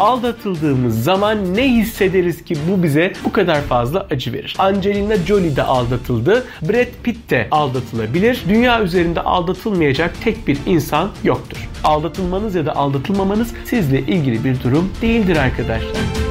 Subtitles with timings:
[0.00, 4.56] Aldatıldığımız zaman ne hissederiz ki bu bize bu kadar fazla acı verir?
[4.58, 6.46] Angelina Jolie de aldatıldı.
[6.62, 8.44] Brad Pitt de aldatılabilir.
[8.48, 11.68] Dünya üzerinde aldatılmayacak tek bir insan yoktur.
[11.84, 16.29] Aldatılmanız ya da aldatılmamanız sizle ilgili bir durum değildir arkadaşlar.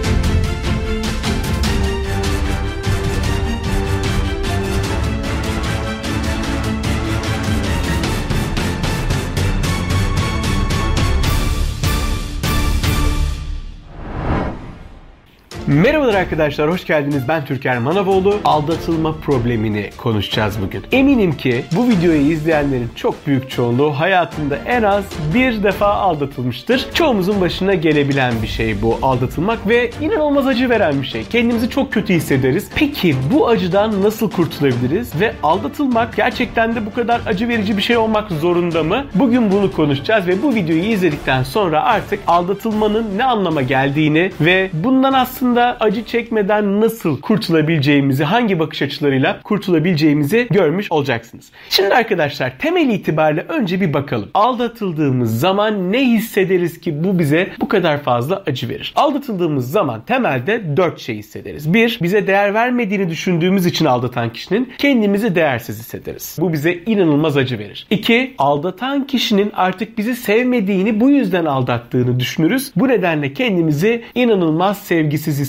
[15.69, 17.27] Merhabalar arkadaşlar, hoş geldiniz.
[17.27, 18.39] Ben Türker Manavoğlu.
[18.45, 20.83] Aldatılma problemini konuşacağız bugün.
[20.91, 26.85] Eminim ki bu videoyu izleyenlerin çok büyük çoğunluğu hayatında en az bir defa aldatılmıştır.
[26.93, 31.23] Çoğumuzun başına gelebilen bir şey bu aldatılmak ve inanılmaz acı veren bir şey.
[31.23, 32.69] Kendimizi çok kötü hissederiz.
[32.75, 35.19] Peki bu acıdan nasıl kurtulabiliriz?
[35.19, 39.05] Ve aldatılmak gerçekten de bu kadar acı verici bir şey olmak zorunda mı?
[39.15, 45.13] Bugün bunu konuşacağız ve bu videoyu izledikten sonra artık aldatılmanın ne anlama geldiğini ve bundan
[45.13, 51.51] aslında aslında acı çekmeden nasıl kurtulabileceğimizi, hangi bakış açılarıyla kurtulabileceğimizi görmüş olacaksınız.
[51.69, 54.29] Şimdi arkadaşlar temel itibariyle önce bir bakalım.
[54.33, 58.93] Aldatıldığımız zaman ne hissederiz ki bu bize bu kadar fazla acı verir?
[58.95, 61.73] Aldatıldığımız zaman temelde dört şey hissederiz.
[61.73, 66.37] Bir, bize değer vermediğini düşündüğümüz için aldatan kişinin kendimizi değersiz hissederiz.
[66.39, 67.87] Bu bize inanılmaz acı verir.
[67.89, 72.71] İki, aldatan kişinin artık bizi sevmediğini bu yüzden aldattığını düşünürüz.
[72.75, 75.48] Bu nedenle kendimizi inanılmaz sevgisiz hissederiz.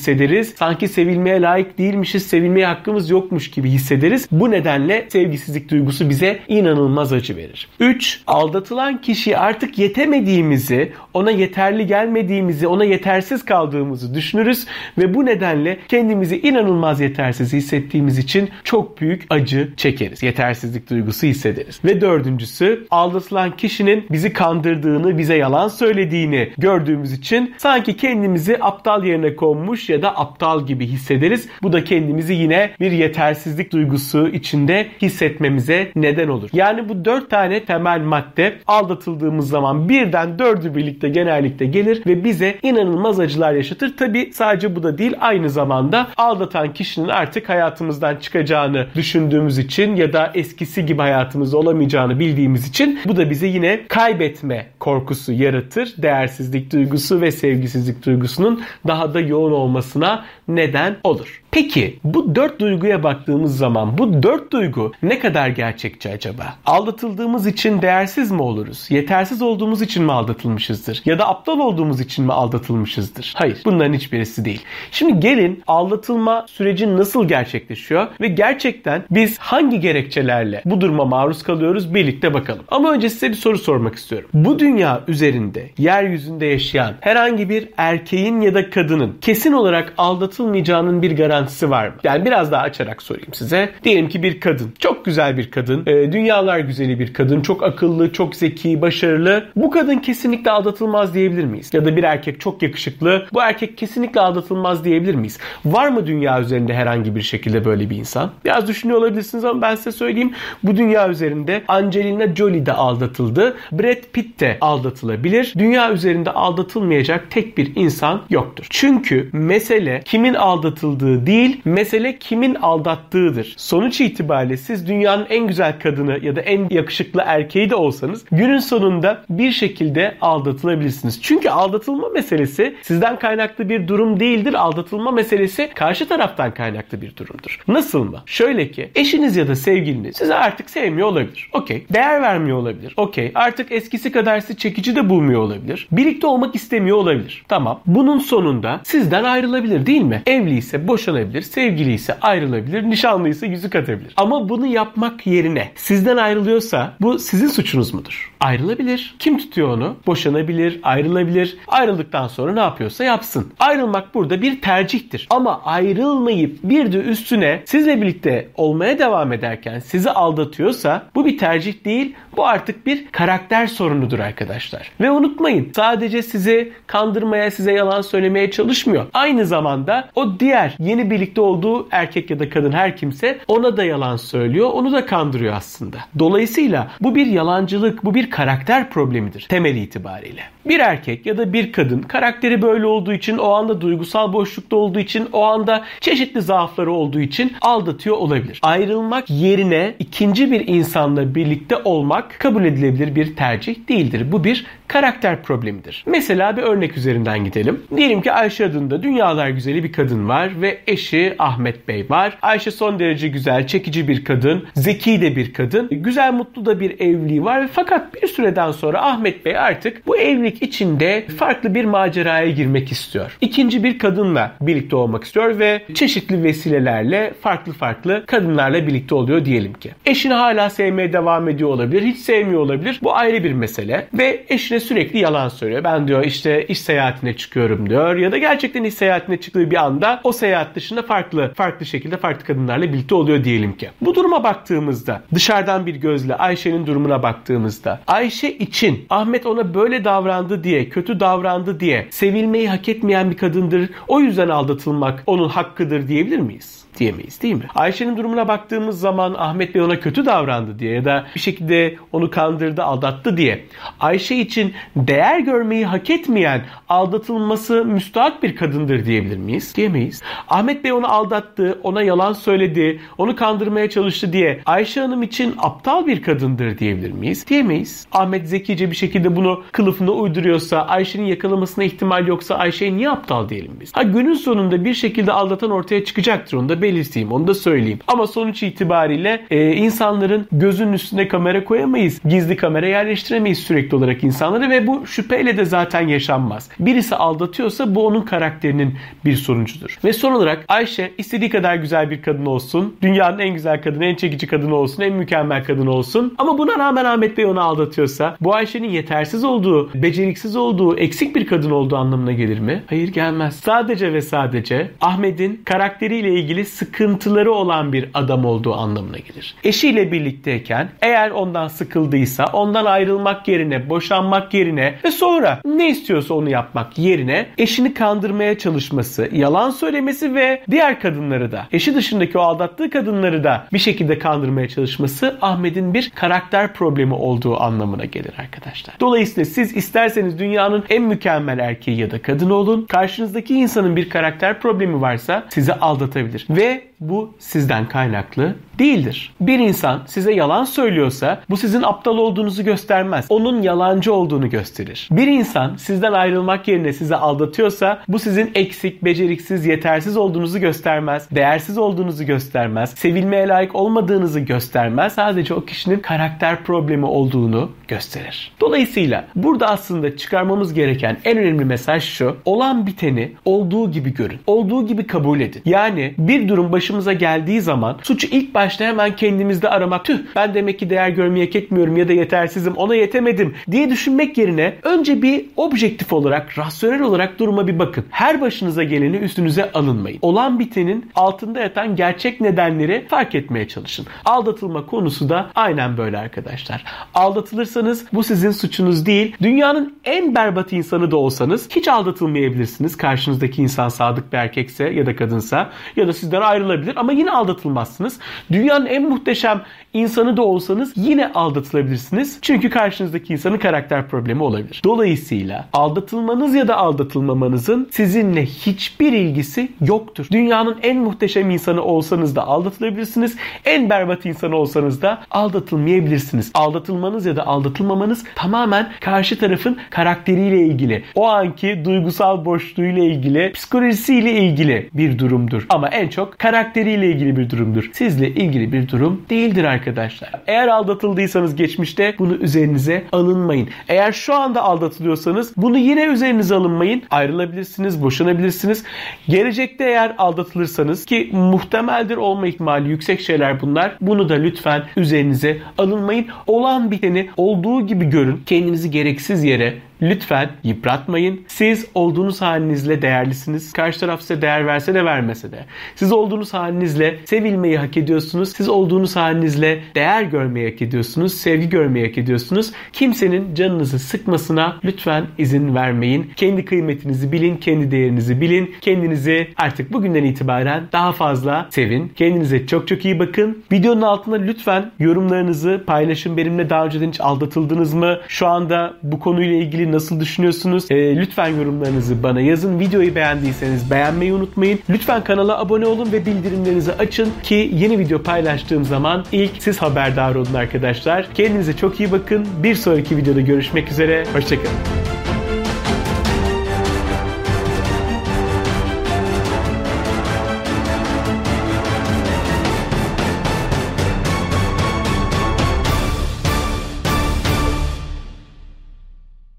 [0.56, 4.28] Sanki sevilmeye layık değilmişiz, sevilmeye hakkımız yokmuş gibi hissederiz.
[4.32, 7.68] Bu nedenle sevgisizlik duygusu bize inanılmaz acı verir.
[7.80, 8.22] 3.
[8.26, 14.66] Aldatılan kişi artık yetemediğimizi, ona yeterli gelmediğimizi, ona yetersiz kaldığımızı düşünürüz
[14.98, 20.22] ve bu nedenle kendimizi inanılmaz yetersiz hissettiğimiz için çok büyük acı çekeriz.
[20.22, 21.80] Yetersizlik duygusu hissederiz.
[21.84, 29.36] Ve dördüncüsü aldatılan kişinin bizi kandırdığını, bize yalan söylediğini gördüğümüz için sanki kendimizi aptal yerine
[29.36, 31.48] konmuş ya da aptal gibi hissederiz.
[31.62, 36.50] Bu da kendimizi yine bir yetersizlik duygusu içinde hissetmemize neden olur.
[36.52, 42.58] Yani bu dört tane temel madde aldatıldığımız zaman birden dördü birlikte genellikle gelir ve bize
[42.62, 43.96] inanılmaz acılar yaşatır.
[43.96, 50.12] Tabi sadece bu da değil aynı zamanda aldatan kişinin artık hayatımızdan çıkacağını düşündüğümüz için ya
[50.12, 55.94] da eskisi gibi hayatımızda olamayacağını bildiğimiz için bu da bize yine kaybetme korkusu yaratır.
[55.98, 61.40] Değersizlik duygusu ve sevgisizlik duygusunun daha da yoğun olması olmasına neden olur.
[61.50, 66.54] Peki bu dört duyguya baktığımız zaman bu dört duygu ne kadar gerçekçi acaba?
[66.66, 68.86] Aldatıldığımız için değersiz mi oluruz?
[68.90, 71.02] Yetersiz olduğumuz için mi aldatılmışızdır?
[71.04, 73.34] Ya da aptal olduğumuz için mi aldatılmışızdır?
[73.36, 74.62] Hayır bunların hiçbirisi değil.
[74.90, 81.94] Şimdi gelin aldatılma süreci nasıl gerçekleşiyor ve gerçekten biz hangi gerekçelerle bu duruma maruz kalıyoruz
[81.94, 82.64] birlikte bakalım.
[82.68, 84.28] Ama önce size bir soru sormak istiyorum.
[84.34, 91.16] Bu dünya üzerinde yeryüzünde yaşayan herhangi bir erkeğin ya da kadının kesin olarak aldatılmayacağının bir
[91.16, 91.94] garantisi var mı?
[92.04, 93.70] Yani biraz daha açarak sorayım size.
[93.84, 94.72] Diyelim ki bir kadın.
[94.78, 95.82] Çok güzel bir kadın.
[95.86, 97.40] E, dünyalar güzeli bir kadın.
[97.40, 99.44] Çok akıllı, çok zeki, başarılı.
[99.56, 101.74] Bu kadın kesinlikle aldatılmaz diyebilir miyiz?
[101.74, 103.26] Ya da bir erkek çok yakışıklı.
[103.32, 105.38] Bu erkek kesinlikle aldatılmaz diyebilir miyiz?
[105.64, 108.30] Var mı dünya üzerinde herhangi bir şekilde böyle bir insan?
[108.44, 110.32] Biraz düşünüyor olabilirsiniz ama ben size söyleyeyim.
[110.62, 113.56] Bu dünya üzerinde Angelina Jolie de aldatıldı.
[113.72, 115.54] Brad Pitt de aldatılabilir.
[115.58, 118.66] Dünya üzerinde aldatılmayacak tek bir insan yoktur.
[118.70, 119.30] Çünkü
[119.60, 123.54] mesele kimin aldatıldığı değil, mesele kimin aldattığıdır.
[123.56, 128.58] Sonuç itibariyle siz dünyanın en güzel kadını ya da en yakışıklı erkeği de olsanız günün
[128.58, 131.22] sonunda bir şekilde aldatılabilirsiniz.
[131.22, 134.54] Çünkü aldatılma meselesi sizden kaynaklı bir durum değildir.
[134.54, 137.60] Aldatılma meselesi karşı taraftan kaynaklı bir durumdur.
[137.68, 138.22] Nasıl mı?
[138.26, 141.50] Şöyle ki eşiniz ya da sevgiliniz sizi artık sevmiyor olabilir.
[141.52, 141.86] Okey.
[141.92, 142.94] Değer vermiyor olabilir.
[142.96, 143.32] Okey.
[143.34, 145.88] Artık eskisi kadar sizi çekici de bulmuyor olabilir.
[145.92, 147.44] Birlikte olmak istemiyor olabilir.
[147.48, 147.80] Tamam.
[147.86, 149.49] Bunun sonunda sizden ayrılabilir
[149.86, 150.22] değil mi?
[150.26, 154.12] Evliyse boşanabilir, sevgiliyse ayrılabilir, nişanlıysa yüzük atabilir.
[154.16, 158.32] Ama bunu yapmak yerine sizden ayrılıyorsa bu sizin suçunuz mudur?
[158.40, 159.14] Ayrılabilir.
[159.18, 159.96] Kim tutuyor onu?
[160.06, 161.58] Boşanabilir, ayrılabilir.
[161.68, 163.52] Ayrıldıktan sonra ne yapıyorsa yapsın.
[163.58, 165.26] Ayrılmak burada bir tercihtir.
[165.30, 171.84] Ama ayrılmayıp bir de üstüne sizle birlikte olmaya devam ederken sizi aldatıyorsa bu bir tercih
[171.84, 172.14] değil.
[172.36, 174.90] Bu artık bir karakter sorunudur arkadaşlar.
[175.00, 179.06] Ve unutmayın sadece sizi kandırmaya, size yalan söylemeye çalışmıyor.
[179.14, 183.76] Aynı aynı zamanda o diğer yeni birlikte olduğu erkek ya da kadın her kimse ona
[183.76, 184.70] da yalan söylüyor.
[184.72, 185.96] Onu da kandırıyor aslında.
[186.18, 190.42] Dolayısıyla bu bir yalancılık, bu bir karakter problemidir temel itibariyle.
[190.66, 194.98] Bir erkek ya da bir kadın karakteri böyle olduğu için o anda duygusal boşlukta olduğu
[194.98, 198.58] için o anda çeşitli zaafları olduğu için aldatıyor olabilir.
[198.62, 204.32] Ayrılmak yerine ikinci bir insanla birlikte olmak kabul edilebilir bir tercih değildir.
[204.32, 206.04] Bu bir karakter problemidir.
[206.06, 207.82] Mesela bir örnek üzerinden gidelim.
[207.96, 212.38] Diyelim ki Ayşe adında dünyalar güzeli bir kadın var ve eşi Ahmet Bey var.
[212.42, 217.00] Ayşe son derece güzel, çekici bir kadın, zeki de bir kadın, güzel mutlu da bir
[217.00, 217.68] evliliği var.
[217.72, 223.36] Fakat bir süreden sonra Ahmet Bey artık bu evlilik içinde farklı bir maceraya girmek istiyor.
[223.40, 229.72] İkinci bir kadınla birlikte olmak istiyor ve çeşitli vesilelerle farklı farklı kadınlarla birlikte oluyor diyelim
[229.72, 229.90] ki.
[230.06, 232.98] Eşini hala sevmeye devam ediyor olabilir, hiç sevmiyor olabilir.
[233.02, 235.84] Bu ayrı bir mesele ve eşine sürekli yalan söylüyor.
[235.84, 240.20] Ben diyor işte iş seyahatine çıkıyorum diyor ya da gerçekten iş seyahatine çıktığı bir anda
[240.24, 243.90] o seyahat dışında farklı farklı şekilde farklı kadınlarla birlikte oluyor diyelim ki.
[244.00, 250.64] Bu duruma baktığımızda dışarıdan bir gözle Ayşe'nin durumuna baktığımızda Ayşe için Ahmet ona böyle davrandı
[250.64, 253.90] diye kötü davrandı diye sevilmeyi hak etmeyen bir kadındır.
[254.08, 256.80] O yüzden aldatılmak onun hakkıdır diyebilir miyiz?
[256.98, 257.64] diyemeyiz değil mi?
[257.74, 262.30] Ayşe'nin durumuna baktığımız zaman Ahmet Bey ona kötü davrandı diye ya da bir şekilde onu
[262.30, 263.64] kandırdı, aldattı diye
[264.00, 269.76] Ayşe için değer görmeyi hak etmeyen, aldatılması müstahak bir kadındır diyebilir miyiz?
[269.76, 270.22] Diyemeyiz.
[270.48, 276.06] Ahmet Bey onu aldattı, ona yalan söyledi, onu kandırmaya çalıştı diye Ayşe Hanım için aptal
[276.06, 277.46] bir kadındır diyebilir miyiz?
[277.46, 278.06] Diyemeyiz.
[278.12, 283.72] Ahmet zekice bir şekilde bunu kılıfına uyduruyorsa, Ayşe'nin yakalamasına ihtimal yoksa Ayşe'ye niye aptal diyelim
[283.80, 283.96] biz?
[283.96, 286.56] Ha günün sonunda bir şekilde aldatan ortaya çıkacaktır.
[286.56, 287.98] Onu da belirteyim, onu da söyleyeyim.
[288.06, 292.20] Ama sonuç itibariyle e, insanların gözünün üstüne kamera koyamayız.
[292.28, 296.68] Gizli kamera yerleştiremeyiz sürekli olarak insanları ve bu şüpheyle de zaten yaşanmaz.
[296.80, 298.89] Birisi aldatıyorsa bu onun karakterinin
[299.24, 299.98] bir sonucudur.
[300.04, 302.96] Ve son olarak Ayşe istediği kadar güzel bir kadın olsun.
[303.02, 306.34] Dünyanın en güzel kadını, en çekici kadını olsun, en mükemmel kadın olsun.
[306.38, 311.46] Ama buna rağmen Ahmet Bey onu aldatıyorsa bu Ayşe'nin yetersiz olduğu, beceriksiz olduğu, eksik bir
[311.46, 312.82] kadın olduğu anlamına gelir mi?
[312.86, 313.56] Hayır gelmez.
[313.56, 319.54] Sadece ve sadece Ahmet'in karakteriyle ilgili sıkıntıları olan bir adam olduğu anlamına gelir.
[319.64, 326.50] Eşiyle birlikteyken eğer ondan sıkıldıysa ondan ayrılmak yerine, boşanmak yerine ve sonra ne istiyorsa onu
[326.50, 332.90] yapmak yerine eşini kandırmaya çalışması, yalan söylemesi ve diğer kadınları da, eşi dışındaki o aldattığı
[332.90, 338.94] kadınları da bir şekilde kandırmaya çalışması Ahmet'in bir karakter problemi olduğu anlamına gelir arkadaşlar.
[339.00, 344.60] Dolayısıyla siz isterseniz dünyanın en mükemmel erkeği ya da kadın olun, karşınızdaki insanın bir karakter
[344.60, 346.46] problemi varsa sizi aldatabilir.
[346.50, 349.32] Ve bu sizden kaynaklı değildir.
[349.40, 353.26] Bir insan size yalan söylüyorsa bu sizin aptal olduğunuzu göstermez.
[353.28, 355.08] Onun yalancı olduğunu gösterir.
[355.10, 361.30] Bir insan sizden ayrılmak yerine sizi aldatıyorsa bu sizin eksik, beceriksiz, yetersiz olduğunuzu göstermez.
[361.30, 362.90] Değersiz olduğunuzu göstermez.
[362.90, 365.12] Sevilmeye layık olmadığınızı göstermez.
[365.12, 368.52] Sadece o kişinin karakter problemi olduğunu gösterir.
[368.60, 372.36] Dolayısıyla burada aslında çıkarmamız gereken en önemli mesaj şu.
[372.44, 374.38] Olan biteni olduğu gibi görün.
[374.46, 375.62] Olduğu gibi kabul edin.
[375.64, 380.54] Yani bir durum başımıza geldiği zaman suçu ilk baş başta hemen kendimizde aramak tüh ben
[380.54, 385.22] demek ki değer görmeyi hak etmiyorum ya da yetersizim ona yetemedim diye düşünmek yerine önce
[385.22, 388.04] bir objektif olarak rasyonel olarak duruma bir bakın.
[388.10, 390.18] Her başınıza geleni üstünüze alınmayın.
[390.22, 394.06] Olan bitenin altında yatan gerçek nedenleri fark etmeye çalışın.
[394.24, 396.84] Aldatılma konusu da aynen böyle arkadaşlar.
[397.14, 399.36] Aldatılırsanız bu sizin suçunuz değil.
[399.42, 402.96] Dünyanın en berbat insanı da olsanız hiç aldatılmayabilirsiniz.
[402.96, 408.18] Karşınızdaki insan sadık bir erkekse ya da kadınsa ya da sizden ayrılabilir ama yine aldatılmazsınız.
[408.52, 409.62] Dünyanın en muhteşem
[409.92, 412.38] insanı da olsanız yine aldatılabilirsiniz.
[412.42, 414.80] Çünkü karşınızdaki insanın karakter problemi olabilir.
[414.84, 420.26] Dolayısıyla aldatılmanız ya da aldatılmamanızın sizinle hiçbir ilgisi yoktur.
[420.32, 423.36] Dünyanın en muhteşem insanı olsanız da aldatılabilirsiniz.
[423.64, 426.50] En berbat insanı olsanız da aldatılmayabilirsiniz.
[426.54, 431.04] Aldatılmanız ya da aldatılmamanız tamamen karşı tarafın karakteriyle ilgili.
[431.14, 435.66] O anki duygusal boşluğuyla ilgili, psikolojisiyle ilgili bir durumdur.
[435.68, 436.38] Ama en çok
[436.70, 437.90] karakteriyle ilgili bir durumdur.
[437.92, 440.30] Sizle ilgili bir durum değildir arkadaşlar.
[440.46, 443.68] Eğer aldatıldıysanız geçmişte bunu üzerinize alınmayın.
[443.88, 447.02] Eğer şu anda aldatılıyorsanız bunu yine üzerinize alınmayın.
[447.10, 448.84] Ayrılabilirsiniz, boşanabilirsiniz.
[449.28, 453.96] Gelecekte eğer aldatılırsanız ki muhtemeldir olma ihtimali yüksek şeyler bunlar.
[454.00, 456.26] Bunu da lütfen üzerinize alınmayın.
[456.46, 458.42] Olan biteni olduğu gibi görün.
[458.46, 461.40] Kendinizi gereksiz yere lütfen yıpratmayın.
[461.48, 463.72] Siz olduğunuz halinizle değerlisiniz.
[463.72, 465.64] Karşı taraf size değer verse de vermese de.
[465.96, 468.52] Siz olduğunuz halinizle sevilmeyi hak ediyorsunuz.
[468.52, 471.34] Siz olduğunuz halinizle değer görmeyi hak ediyorsunuz.
[471.34, 472.72] Sevgi görmeyi hak ediyorsunuz.
[472.92, 476.30] Kimsenin canınızı sıkmasına lütfen izin vermeyin.
[476.36, 478.74] Kendi kıymetinizi bilin, kendi değerinizi bilin.
[478.80, 482.08] Kendinizi artık bugünden itibaren daha fazla sevin.
[482.08, 483.64] Kendinize çok çok iyi bakın.
[483.72, 486.36] Videonun altına lütfen yorumlarınızı paylaşın.
[486.36, 488.18] Benimle daha önceden hiç aldatıldınız mı?
[488.28, 489.56] Şu anda bu konuyla
[489.92, 490.90] nasıl düşünüyorsunuz?
[490.90, 492.80] E, lütfen yorumlarınızı bana yazın.
[492.80, 494.78] Videoyu beğendiyseniz beğenmeyi unutmayın.
[494.90, 500.34] Lütfen kanala abone olun ve bildirimlerinizi açın ki yeni video paylaştığım zaman ilk siz haberdar
[500.34, 501.26] olun arkadaşlar.
[501.34, 502.46] Kendinize çok iyi bakın.
[502.62, 504.24] Bir sonraki videoda görüşmek üzere.
[504.32, 505.19] Hoşçakalın.